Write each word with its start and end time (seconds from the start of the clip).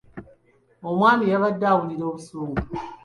Omwami 0.89 1.25
yabadde 1.31 1.65
awulira 1.71 2.03
obusungu. 2.09 2.61